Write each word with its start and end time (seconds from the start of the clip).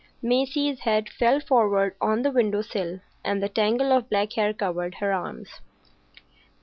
Maisie's 0.19 0.79
head 0.79 1.09
fell 1.09 1.39
forward 1.39 1.93
on 2.01 2.23
the 2.23 2.31
window 2.31 2.63
sill, 2.63 3.01
and 3.23 3.43
the 3.43 3.47
tangle 3.47 3.91
of 3.91 4.09
black 4.09 4.33
hair 4.33 4.51
covered 4.51 4.95
her 4.95 5.13
arms. 5.13 5.59